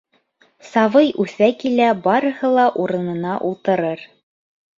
[0.69, 4.05] Сабый үҫә килә барыһы ла урынына ултырыр.